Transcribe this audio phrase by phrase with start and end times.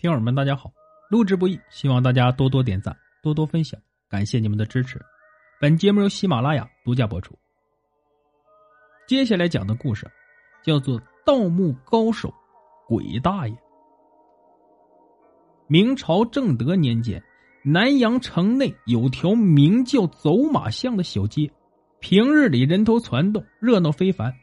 [0.00, 0.72] 听友们，大家好！
[1.10, 4.98] 录制不易，希望大家多多点赞，多多分享，感谢你们的支持。
[5.60, 7.38] 本节目由喜马拉雅独家播出。
[9.06, 10.10] 接下来讲的故事
[10.64, 12.32] 叫做《盗墓高手
[12.88, 13.54] 鬼大爷》。
[15.66, 17.22] 明朝正德年间，
[17.62, 21.46] 南阳城内有条名叫走马巷的小街，
[21.98, 24.34] 平日里人头攒动，热闹非凡，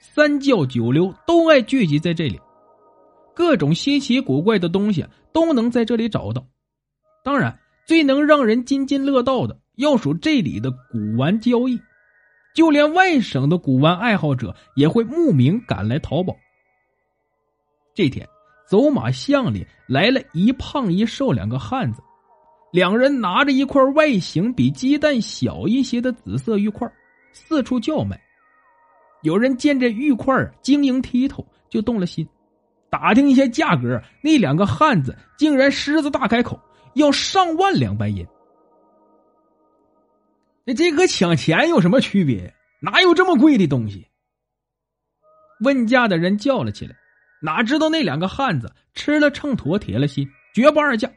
[0.00, 2.40] 三教九流都爱聚集在这里。
[3.34, 6.46] 各种稀奇古怪的东西都能在这里找到，
[7.24, 11.80] 当然，最能让人津津乐道的要数这里的古玩交易，
[12.54, 16.36] 就连外省的古玩爱好者也会慕名赶来淘宝。
[17.94, 18.28] 这天，
[18.68, 22.00] 走马巷里来了一胖一瘦两个汉子，
[22.72, 26.90] 两人拿着一块外形比鸡蛋小一些的紫色玉块，
[27.32, 28.20] 四处叫卖。
[29.22, 32.26] 有人见这玉块晶莹剔透，就动了心。
[32.94, 36.60] 打听一下价格，那两个汉子竟然狮子大开口，
[36.94, 38.24] 要上万两白银。
[40.64, 42.54] 那这和抢钱有什么区别？
[42.80, 44.06] 哪有这么贵的东西？
[45.64, 46.94] 问价的人叫了起来，
[47.42, 51.10] 哪知道那两个汉子吃了秤砣铁了心，绝不二价，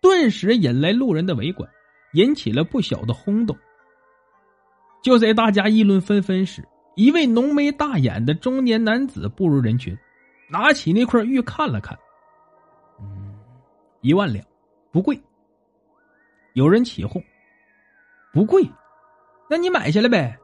[0.00, 1.68] 顿时引来路人的围观，
[2.14, 3.54] 引起了不小的轰动。
[5.02, 9.94] 就在大家议论纷纷时，一位浓眉大眼的中年男子步入人群。
[10.50, 11.96] 拿起那块玉看了看，
[13.00, 13.38] 嗯，
[14.00, 14.44] 一万两，
[14.90, 15.18] 不贵。
[16.54, 17.22] 有人起哄，
[18.32, 18.68] 不贵，
[19.48, 20.36] 那你买下来呗。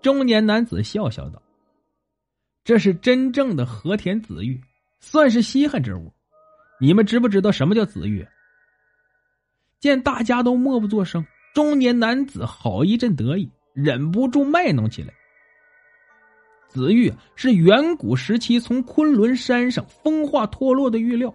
[0.00, 1.40] 中年男子笑笑道
[2.64, 4.58] ：“这是真正的和田紫玉，
[4.98, 6.10] 算是稀罕之物。
[6.80, 8.26] 你们知不知道什么叫紫玉？”
[9.78, 15.12] 见大家都默不作声，中年男子好一阵得意，忍不住卖弄起来。
[16.72, 21.34] 紫玉是远古时期从昆仑山上风化脱落的玉料，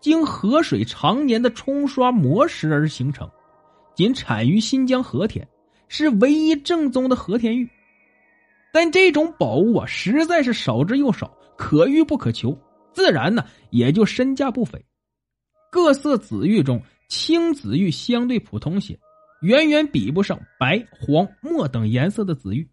[0.00, 3.28] 经河水常年的冲刷磨蚀而形成，
[3.96, 5.44] 仅产于新疆和田，
[5.88, 7.68] 是唯一正宗的和田玉。
[8.72, 12.56] 但这种宝物啊，实在是少之又少，可遇不可求，
[12.92, 14.80] 自然呢也就身价不菲。
[15.72, 18.96] 各色紫玉中，青紫玉相对普通些，
[19.42, 22.70] 远远比不上白、黄、墨等颜色的紫玉。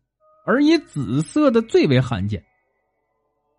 [0.48, 2.42] 而以紫色的最为罕见。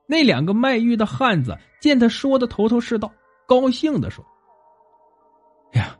[0.06, 3.12] 那两个卖玉的汉子见他说的头头是道，
[3.46, 4.24] 高兴的说
[5.76, 5.94] ：“呀，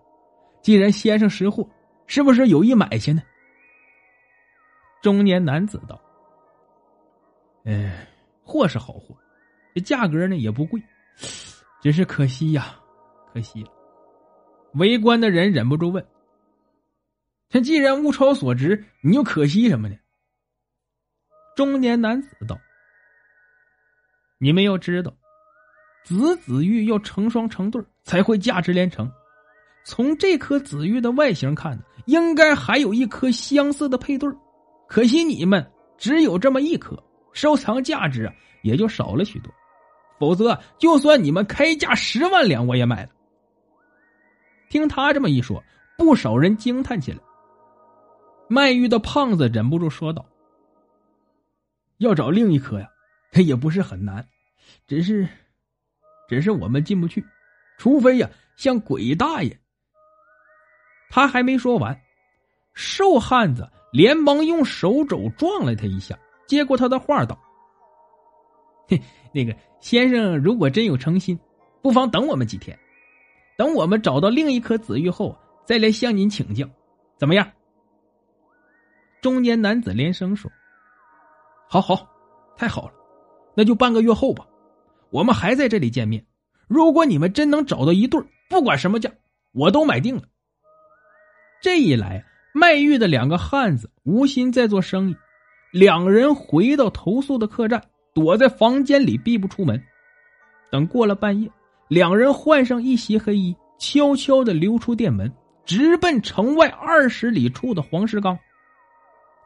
[0.62, 1.69] 既然先生识货，
[2.06, 3.22] 是不是有意买下呢？”
[5.03, 6.00] 中年男子道
[7.66, 8.09] ：“哎，
[8.43, 9.15] 货是好货，
[9.75, 10.82] 这价格呢也不贵，
[11.82, 12.75] 只是可惜呀，
[13.31, 13.71] 可惜了。”
[14.72, 16.03] 围观的人忍不住问
[17.50, 19.94] ：“他既然物超所值，你又可惜什么呢？”
[21.59, 22.57] 中年男子道
[24.39, 25.13] ：“你们要知道，
[26.05, 29.11] 紫紫玉要成双成对才会价值连城。
[29.85, 31.77] 从这颗紫玉的外形看，
[32.07, 34.31] 应该还有一颗相似的配对
[34.87, 36.97] 可惜你们只有这么一颗，
[37.33, 38.33] 收藏价值啊
[38.63, 39.53] 也就少了许多。
[40.21, 43.11] 否则，就算你们开价十万两，我也买了。”
[44.71, 45.61] 听他这么一说，
[45.97, 47.19] 不少人惊叹起来。
[48.49, 50.25] 卖玉的胖子忍不住说道。
[51.98, 52.88] 要找另一颗呀，
[53.31, 54.26] 他也不是很难，
[54.86, 55.28] 只是，
[56.28, 57.25] 只是我们进不去，
[57.76, 59.59] 除非呀，像鬼大爷。
[61.10, 62.00] 他还没说完，
[62.75, 67.38] 瘦汉子连忙用手肘撞了他一下，接过他的话道
[68.88, 69.00] ：“嘿，
[69.32, 71.38] 那个先生，如果真有诚心，
[71.82, 72.78] 不妨等我们几天，
[73.56, 76.69] 等我们找到另一颗紫玉后，再来向您请教，
[77.16, 77.50] 怎么样？”
[79.20, 80.48] 中年男子连声说。
[81.71, 82.09] 好好，
[82.56, 82.95] 太好了，
[83.55, 84.47] 那就半个月后吧，
[85.11, 86.25] 我们还在这里见面。
[86.67, 88.19] 如果你们真能找到一对
[88.49, 89.11] 不管什么价，
[89.53, 90.23] 我都买定了。
[91.61, 92.25] 这一来，
[92.55, 95.17] 卖玉的两个汉子无心再做生意，
[95.71, 97.83] 两人回到投宿的客栈，
[98.15, 99.83] 躲在房间里闭不出门。
[100.71, 101.51] 等过了半夜，
[101.89, 105.31] 两人换上一袭黑衣，悄悄的溜出店门，
[105.66, 108.39] 直奔城外二十里处的黄石岗，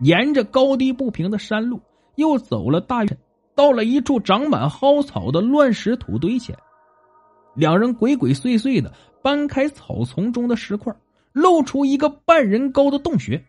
[0.01, 1.81] 沿着高低不平的山路。
[2.17, 3.17] 又走了大约，
[3.55, 6.57] 到了一处长满蒿草的乱石土堆前，
[7.55, 8.93] 两人鬼鬼祟祟的
[9.23, 10.95] 搬开草丛中的石块，
[11.33, 13.43] 露出一个半人高的洞穴。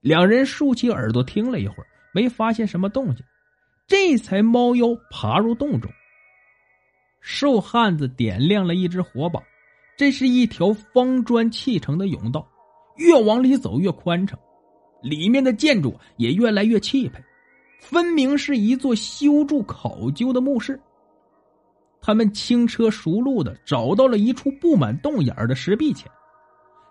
[0.00, 3.24] 两人竖起耳朵听了一会儿，没发现什么动静，
[3.86, 5.90] 这才猫腰爬入洞中。
[7.20, 9.40] 瘦汉子点亮了一只火把，
[9.96, 12.44] 这是一条方砖砌成的甬道，
[12.96, 14.36] 越往里走越宽敞。
[15.02, 17.22] 里面的建筑也越来越气派，
[17.80, 20.80] 分明是一座修筑考究的墓室。
[22.00, 26.10] 他们轻车熟路的找到了一处布满洞眼的石壁前。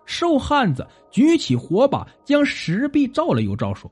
[0.05, 3.89] 瘦汉子举起火把，将石壁照了又照，说：“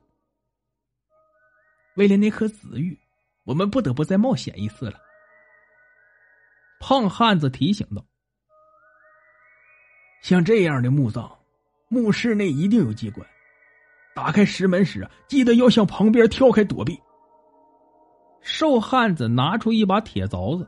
[1.95, 2.98] 为了那颗紫玉，
[3.44, 5.00] 我们不得不再冒险一次了。”
[6.81, 8.04] 胖汉子提醒道
[10.24, 11.30] ：“像这样的墓葬，
[11.89, 13.25] 墓室内一定有机关。
[14.15, 17.00] 打开石门时，记得要向旁边跳开躲避。”
[18.41, 20.67] 瘦汉子拿出一把铁凿子，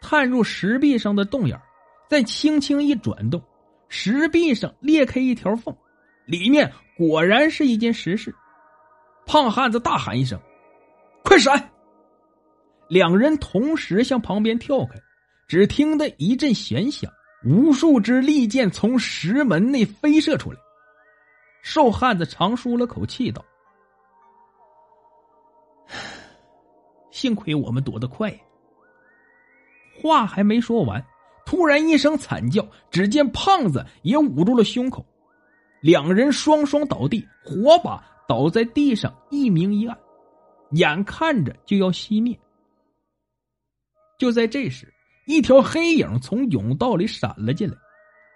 [0.00, 1.60] 探入石壁上的洞眼，
[2.08, 3.42] 再轻轻一转动。
[3.88, 5.74] 石壁上裂开一条缝，
[6.26, 8.34] 里面果然是一间石室。
[9.26, 10.38] 胖汉子大喊一声
[11.24, 11.70] ：“快闪！”
[12.88, 14.94] 两人同时向旁边跳开，
[15.46, 17.10] 只听得一阵弦响，
[17.44, 20.58] 无数支利箭从石门内飞射出来。
[21.70, 23.44] 瘦汉子长舒了口气，道
[27.12, 28.34] ：“幸亏我们躲得快。”
[30.00, 31.04] 话还没说完。
[31.44, 35.04] 突然一声惨叫，只见胖子也捂住了胸口，
[35.82, 39.98] 两人双双倒地，火把倒在地上，一明一暗，
[40.70, 42.38] 眼看着就要熄灭。
[44.18, 44.90] 就在这时，
[45.26, 47.76] 一条黑影从甬道里闪了进来，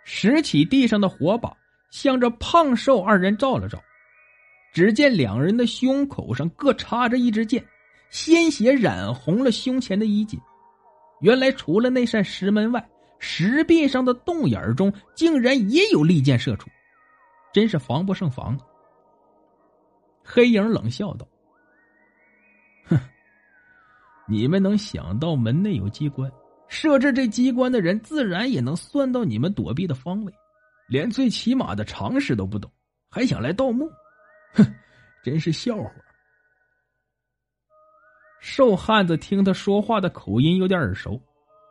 [0.04, 1.56] 拾起地上的火把，
[1.92, 3.78] 向着胖瘦二人照了照，
[4.72, 7.62] 只见两人的胸口上各插着一支箭，
[8.08, 10.40] 鲜血染红了胸前的衣襟。
[11.20, 16.70] 原来，除了那扇石门外，石壁上的洞眼中竟然也有利箭射出，
[17.52, 18.58] 真是防不胜防。
[20.24, 21.28] 黑影冷笑道
[22.88, 22.98] ：“哼，
[24.26, 26.32] 你们能想到门内有机关，
[26.68, 30.32] 设置这机关的人自然也能算到你们躲避的方位，
[30.92, 32.70] 连最起码的常识都不懂，
[33.10, 33.90] 还想来盗墓？
[34.52, 34.62] 哼，
[35.24, 35.90] 真是笑话。”
[38.40, 41.18] 瘦汉子听他说话的口音有点耳熟。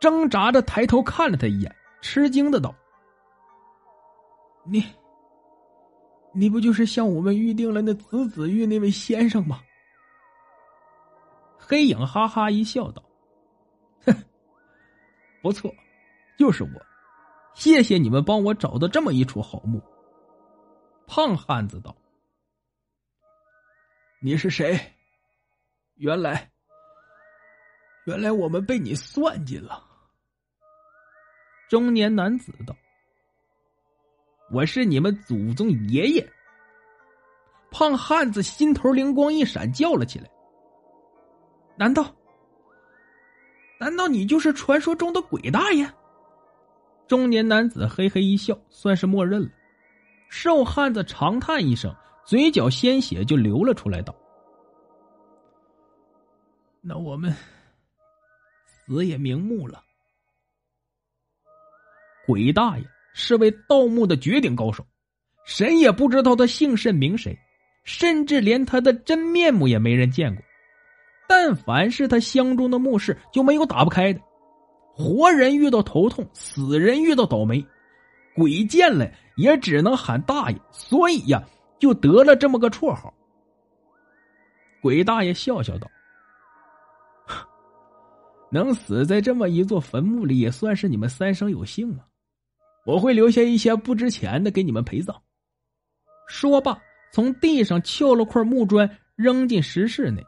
[0.00, 2.74] 挣扎着抬头看了他一眼，吃惊的道
[4.66, 4.84] ：“你，
[6.34, 9.60] 你不就是向我们预定了那紫子玉那位先生吗？”
[11.56, 13.00] 黑影哈哈一笑，道
[14.04, 14.12] ：“哼，
[15.40, 15.72] 不错，
[16.36, 16.91] 就是我。
[17.54, 19.82] 谢谢你们帮我找到这么一处好墓。”
[21.06, 21.94] 胖汉子道
[24.20, 24.78] ：“你是谁？
[25.96, 26.50] 原来，
[28.06, 29.84] 原来我们被你算计了。”
[31.68, 32.74] 中年男子道
[34.50, 36.32] ：“我是你们祖宗爷爷。”
[37.70, 40.30] 胖汉子心头灵光一闪，叫了起来
[41.76, 42.14] ：“难道？
[43.78, 45.90] 难道你就是传说中的鬼大爷？”
[47.06, 49.48] 中年男子嘿嘿一笑，算是默认了。
[50.28, 51.94] 瘦汉子长叹一声，
[52.24, 54.14] 嘴角鲜血就流了出来，道
[56.80, 57.34] ：“那我们
[58.64, 59.82] 死也瞑目了。”
[62.26, 64.86] 鬼大爷是位盗墓的绝顶高手，
[65.44, 67.38] 谁也不知道他姓甚名谁，
[67.84, 70.42] 甚至连他的真面目也没人见过。
[71.28, 74.20] 但凡是他相中的墓室，就没有打不开的。
[74.94, 77.64] 活人遇到头痛，死人遇到倒霉，
[78.34, 81.42] 鬼见了也只能喊大爷，所以呀，
[81.78, 83.12] 就得了这么个绰号。
[84.80, 85.90] 鬼大爷笑笑道
[88.50, 92.06] ：“能死在这么一座坟墓里，也算是你们三生有幸啊。”
[92.84, 95.16] 我会留下一些不值钱的给你们陪葬。
[96.26, 96.76] 说罢，
[97.12, 100.20] 从地上撬了块木砖，扔进石室内，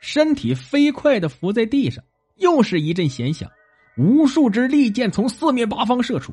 [0.00, 2.02] 身体飞快的伏在地上。
[2.36, 3.50] 又是一阵闲响，
[3.98, 6.32] 无数支利箭从四面八方射出。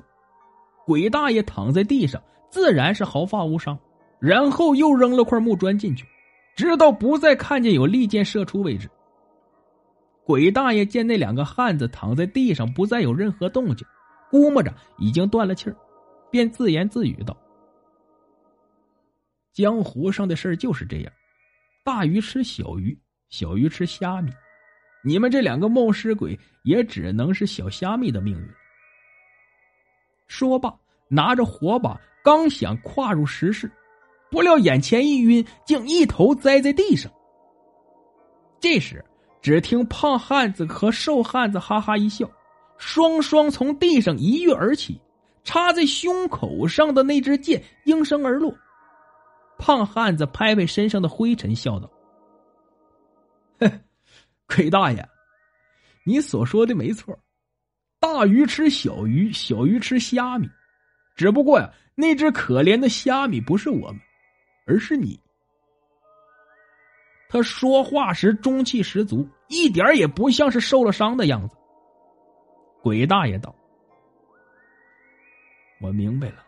[0.86, 3.77] 鬼大爷躺在地上，自然是毫发无伤。
[4.19, 6.05] 然后又扔了块木砖进去，
[6.55, 8.89] 直到不再看见有利箭射出为止。
[10.24, 13.86] 鬼大爷见那两个汉子躺在地上，不再有任何动静。
[14.31, 15.75] 估摸着已经断了气儿，
[16.31, 17.36] 便自言自语道
[19.53, 21.13] ：“江湖上的事就是这样，
[21.84, 22.98] 大鱼吃小鱼，
[23.29, 24.31] 小鱼吃虾米。
[25.05, 28.50] 你们这两个冒失鬼也只能是小虾米的命运。”
[30.27, 30.75] 说罢，
[31.07, 33.71] 拿着火把，刚想跨入石室，
[34.31, 37.12] 不料眼前一晕，竟一头栽在地上。
[38.59, 39.05] 这时，
[39.41, 42.27] 只听胖汉子和瘦汉子哈哈一笑。
[42.77, 45.00] 双双从地上一跃而起，
[45.45, 48.53] 插在胸口上的那支箭应声而落。
[49.57, 51.89] 胖汉子拍拍身上的灰尘，笑道
[54.47, 55.07] ：“鬼大爷，
[56.03, 57.17] 你所说的没错，
[57.99, 60.49] 大鱼吃小鱼，小鱼吃虾米。
[61.15, 63.99] 只不过呀，那只可怜的虾米不是我们，
[64.67, 65.19] 而是你。”
[67.27, 71.55] 他说话时中气十足，一点也不像是受了伤的样子。
[72.81, 73.53] 鬼大爷道
[75.81, 76.45] ：“我明白了，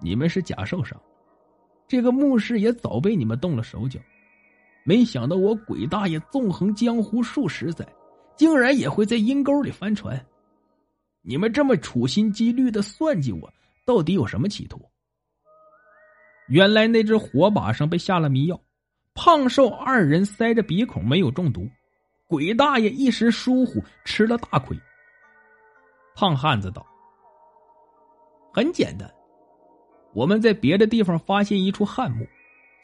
[0.00, 0.98] 你们是假受伤，
[1.88, 3.98] 这个墓室也早被你们动了手脚。
[4.86, 7.84] 没想到我鬼大爷纵横江湖数十载，
[8.36, 10.24] 竟然也会在阴沟里翻船。
[11.22, 13.52] 你们这么处心积虑的算计我，
[13.84, 14.80] 到底有什么企图？”
[16.46, 18.60] 原来那只火把上被下了迷药，
[19.12, 21.68] 胖瘦二人塞着鼻孔没有中毒，
[22.28, 24.78] 鬼大爷一时疏忽吃了大亏。
[26.14, 26.86] 胖汉子道
[28.54, 29.12] ：“很简单，
[30.14, 32.24] 我们在别的地方发现一处汉墓，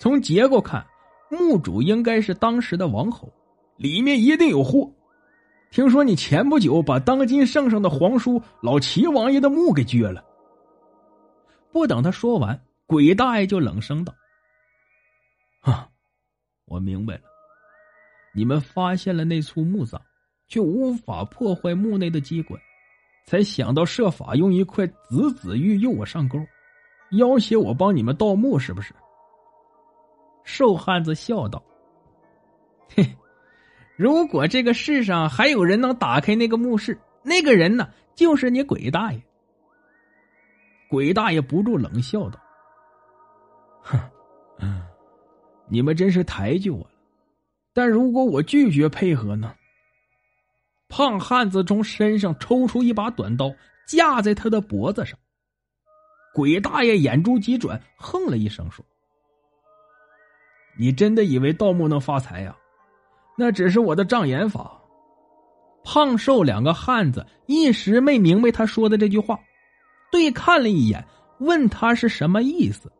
[0.00, 0.84] 从结构看，
[1.32, 3.32] 墓主应该是当时的王侯，
[3.76, 4.92] 里面一定有货。
[5.70, 10.22] 听说你前不久把当今圣上的皇叔老齐王爷的墓给掘了。”
[11.72, 12.60] 不等他说完。
[12.84, 14.14] 鬼大爷就冷声道
[15.62, 15.88] ：“啊，
[16.66, 17.22] 我明白了，
[18.34, 19.98] 你们发现了那处墓葬，
[20.46, 22.60] 却无法破坏墓内的机关，
[23.26, 26.38] 才想到设法用一块紫紫玉诱我上钩，
[27.12, 28.92] 要挟我帮你们盗墓，是不是？”
[30.44, 31.62] 瘦汉子笑道
[32.94, 33.16] ：“嘿，
[33.96, 39.22] 如果这个世上还有人能打开那个墓室，那个人呢，就是你鬼大爷。”
[40.88, 42.38] 鬼大爷不住冷笑道。
[43.80, 43.98] 哼，
[45.68, 46.90] 你们真是抬举我了。
[47.72, 49.54] 但如果我拒绝配合呢？
[50.88, 53.50] 胖汉子从身上抽出一把短刀，
[53.88, 55.18] 架在他的脖子上。
[56.34, 58.84] 鬼大爷眼珠急转，哼了一声说
[60.78, 62.56] ：“你真的以为盗墓能发财呀？
[63.36, 64.78] 那只是我的障眼法。”
[65.84, 69.38] 胖瘦两个汉子一时没明白他说的这句话，
[70.12, 71.04] 对看了一眼，
[71.40, 72.90] 问他是什么意思。